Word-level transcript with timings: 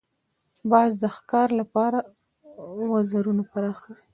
باز 0.71 0.91
د 1.01 1.03
ښکار 1.15 1.49
لپاره 1.59 1.99
وزرونه 2.91 3.43
پراخوي 3.51 3.95